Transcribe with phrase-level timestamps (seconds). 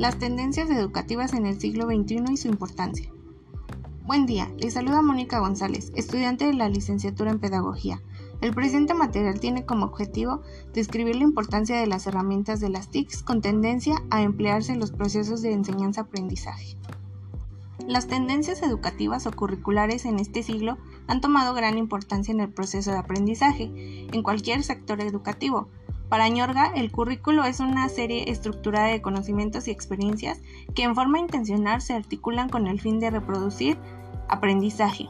[0.00, 3.12] Las tendencias educativas en el siglo XXI y su importancia.
[4.06, 8.00] Buen día, les saluda Mónica González, estudiante de la licenciatura en Pedagogía.
[8.40, 10.40] El presente material tiene como objetivo
[10.72, 14.90] describir la importancia de las herramientas de las TICs con tendencia a emplearse en los
[14.90, 16.78] procesos de enseñanza-aprendizaje.
[17.86, 20.78] Las tendencias educativas o curriculares en este siglo
[21.08, 23.70] han tomado gran importancia en el proceso de aprendizaje,
[24.10, 25.68] en cualquier sector educativo,
[26.10, 30.40] para Ñorga, el currículo es una serie estructurada de conocimientos y experiencias
[30.74, 33.78] que en forma intencional se articulan con el fin de reproducir
[34.28, 35.08] aprendizaje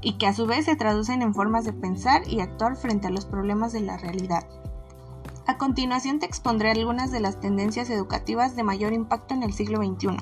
[0.00, 3.10] y que a su vez se traducen en formas de pensar y actuar frente a
[3.10, 4.46] los problemas de la realidad.
[5.48, 9.78] A continuación te expondré algunas de las tendencias educativas de mayor impacto en el siglo
[9.78, 10.16] XXI.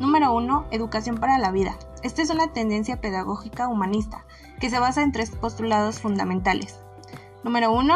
[0.00, 0.66] Número 1.
[0.72, 1.76] Educación para la vida.
[2.02, 4.24] Esta es una tendencia pedagógica humanista
[4.58, 6.80] que se basa en tres postulados fundamentales.
[7.44, 7.94] Número 1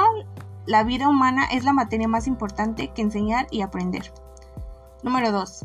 [0.68, 4.12] la vida humana es la materia más importante que enseñar y aprender.
[5.02, 5.64] Número 2.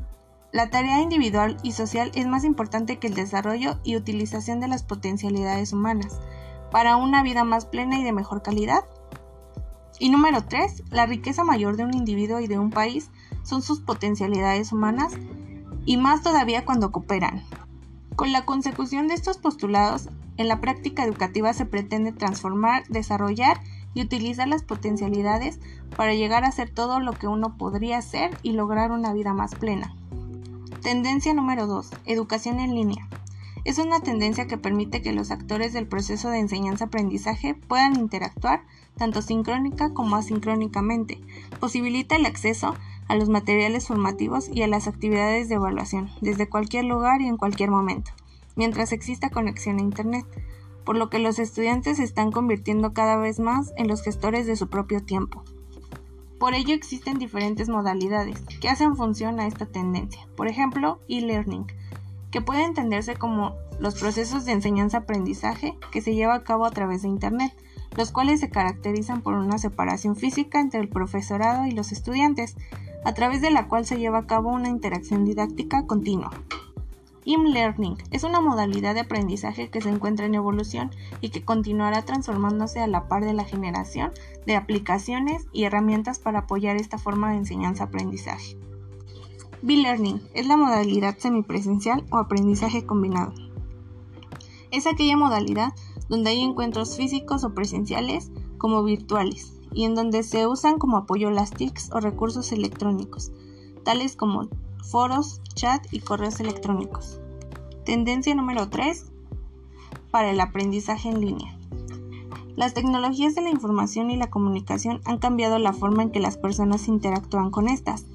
[0.54, 4.84] La tarea individual y social es más importante que el desarrollo y utilización de las
[4.84, 6.22] potencialidades humanas
[6.72, 8.86] para una vida más plena y de mejor calidad.
[10.00, 10.84] Y número 3.
[10.90, 13.12] La riqueza mayor de un individuo y de un país
[13.44, 15.12] son sus potencialidades humanas
[15.86, 17.44] y más todavía cuando cooperan.
[18.16, 23.60] Con la consecución de estos postulados, en la práctica educativa se pretende transformar, desarrollar
[23.94, 25.60] y utilizar las potencialidades
[25.96, 29.56] para llegar a ser todo lo que uno podría ser y lograr una vida más
[29.56, 29.96] plena.
[30.82, 31.92] Tendencia número 2.
[32.06, 33.08] Educación en línea.
[33.66, 38.66] Es una tendencia que permite que los actores del proceso de enseñanza-aprendizaje puedan interactuar
[38.98, 41.22] tanto sincrónica como asincrónicamente.
[41.62, 42.76] Posibilita el acceso
[43.08, 47.38] a los materiales formativos y a las actividades de evaluación desde cualquier lugar y en
[47.38, 48.12] cualquier momento,
[48.58, 50.26] mientras exista conexión a Internet
[50.86, 54.56] por lo que los estudiantes se están convirtiendo cada vez más en los gestores de
[54.56, 55.44] su propio tiempo.
[56.40, 60.28] Por ello existen diferentes modalidades que hacen función a esta tendencia.
[60.36, 61.66] Por ejemplo, e-learning,
[62.32, 67.04] que puede entenderse como los procesos de enseñanza-aprendizaje que se lleva a cabo a través
[67.04, 67.54] de Internet,
[67.96, 72.56] los cuales se caracterizan por una separación física entre el profesorado y los estudiantes,
[73.06, 76.32] a través de la cual se lleva a cabo una interacción didáctica continua
[77.26, 80.92] e-learning es una modalidad de aprendizaje que se encuentra en evolución
[81.22, 84.12] y que continuará transformándose a la par de la generación
[84.46, 88.58] de aplicaciones y herramientas para apoyar esta forma de enseñanza-aprendizaje.
[89.62, 93.34] B-Learning es la modalidad semipresencial o aprendizaje combinado.
[94.72, 95.74] Es aquella modalidad
[96.10, 101.32] donde hay encuentros físicos o presenciales como virtuales y en donde se usan como apoyo
[101.32, 103.32] las TICs o recursos electrónicos,
[103.84, 104.50] tales como
[104.84, 107.20] foros, chat y correos electrónicos.
[107.86, 109.12] Tendencia número 3
[110.12, 111.58] para el aprendizaje en línea.
[112.56, 116.38] Las tecnologías de la información y la comunicación han cambiado la forma en que las
[116.38, 118.06] personas interactúan con estas,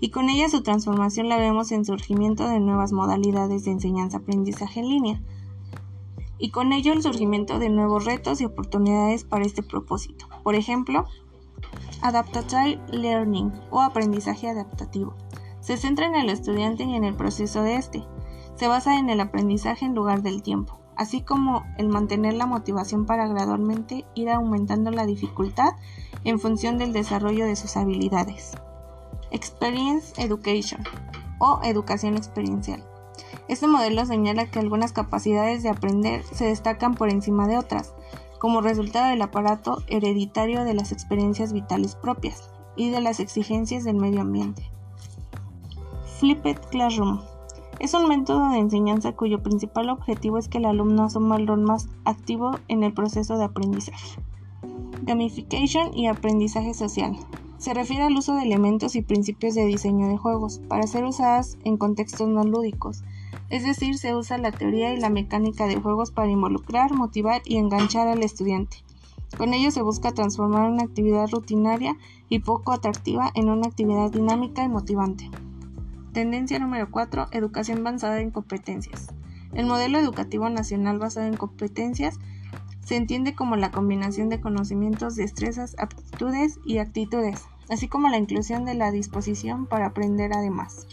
[0.00, 4.88] y con ellas su transformación la vemos en surgimiento de nuevas modalidades de enseñanza-aprendizaje en
[4.88, 5.22] línea,
[6.38, 10.26] y con ello el surgimiento de nuevos retos y oportunidades para este propósito.
[10.42, 11.06] Por ejemplo,
[12.02, 15.14] Adaptative Learning o aprendizaje adaptativo
[15.64, 18.04] se centra en el estudiante y en el proceso de este.
[18.54, 23.06] Se basa en el aprendizaje en lugar del tiempo, así como el mantener la motivación
[23.06, 25.72] para gradualmente ir aumentando la dificultad
[26.22, 28.52] en función del desarrollo de sus habilidades.
[29.30, 30.84] Experience Education
[31.38, 32.84] o educación experiencial.
[33.48, 37.94] Este modelo señala que algunas capacidades de aprender se destacan por encima de otras,
[38.38, 43.96] como resultado del aparato hereditario de las experiencias vitales propias y de las exigencias del
[43.96, 44.73] medio ambiente.
[46.24, 47.20] Flipped Classroom.
[47.80, 51.60] Es un método de enseñanza cuyo principal objetivo es que el alumno asuma el rol
[51.60, 54.18] más activo en el proceso de aprendizaje.
[55.02, 57.14] Gamification y aprendizaje social.
[57.58, 61.58] Se refiere al uso de elementos y principios de diseño de juegos para ser usadas
[61.62, 63.04] en contextos no lúdicos.
[63.50, 67.58] Es decir, se usa la teoría y la mecánica de juegos para involucrar, motivar y
[67.58, 68.78] enganchar al estudiante.
[69.36, 71.98] Con ello se busca transformar una actividad rutinaria
[72.30, 75.28] y poco atractiva en una actividad dinámica y motivante.
[76.14, 77.26] Tendencia número 4.
[77.32, 79.08] Educación basada en competencias.
[79.52, 82.20] El modelo educativo nacional basado en competencias
[82.84, 88.64] se entiende como la combinación de conocimientos, destrezas, aptitudes y actitudes, así como la inclusión
[88.64, 90.86] de la disposición para aprender además.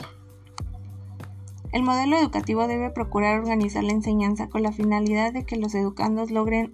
[1.71, 6.31] El modelo educativo debe procurar organizar la enseñanza con la finalidad de que los educandos
[6.31, 6.73] logren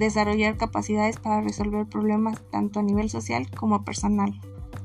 [0.00, 4.34] desarrollar capacidades para resolver problemas tanto a nivel social como personal.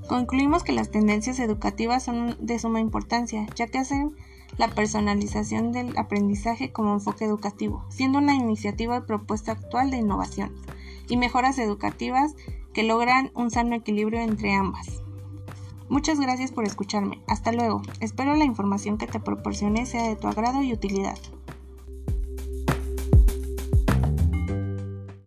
[0.10, 4.16] Concluimos que las tendencias educativas son de suma importancia, ya que hacen
[4.58, 10.52] la personalización del aprendizaje como enfoque educativo, siendo una iniciativa y propuesta actual de innovación
[11.10, 12.34] y mejoras educativas
[12.74, 15.04] que logran un sano equilibrio entre ambas.
[15.90, 17.22] Muchas gracias por escucharme.
[17.28, 17.84] Hasta luego.
[18.00, 21.20] Espero la información que te proporcioné sea de tu agrado y utilidad.